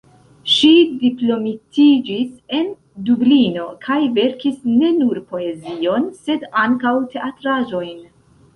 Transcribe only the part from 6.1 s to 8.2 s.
sed ankaŭ teatraĵojn.